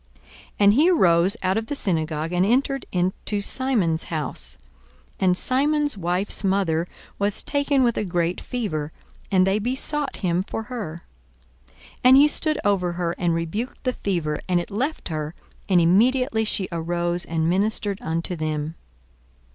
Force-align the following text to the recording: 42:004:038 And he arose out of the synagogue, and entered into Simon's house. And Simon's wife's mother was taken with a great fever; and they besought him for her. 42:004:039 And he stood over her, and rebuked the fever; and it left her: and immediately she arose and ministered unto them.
42:004:038 0.23 0.29
And 0.61 0.73
he 0.73 0.89
arose 0.89 1.37
out 1.43 1.57
of 1.57 1.67
the 1.67 1.75
synagogue, 1.75 2.31
and 2.33 2.43
entered 2.43 2.87
into 2.91 3.39
Simon's 3.39 4.05
house. 4.05 4.57
And 5.19 5.37
Simon's 5.37 5.95
wife's 5.95 6.43
mother 6.43 6.87
was 7.19 7.43
taken 7.43 7.83
with 7.83 7.97
a 7.97 8.03
great 8.03 8.41
fever; 8.41 8.91
and 9.31 9.45
they 9.45 9.59
besought 9.59 10.17
him 10.25 10.41
for 10.41 10.63
her. 10.63 11.03
42:004:039 11.67 11.75
And 12.05 12.17
he 12.17 12.27
stood 12.27 12.59
over 12.65 12.93
her, 12.93 13.11
and 13.19 13.35
rebuked 13.35 13.83
the 13.83 13.93
fever; 13.93 14.39
and 14.49 14.59
it 14.59 14.71
left 14.71 15.09
her: 15.09 15.35
and 15.69 15.79
immediately 15.79 16.45
she 16.45 16.67
arose 16.71 17.23
and 17.23 17.47
ministered 17.47 18.01
unto 18.01 18.35
them. 18.35 18.73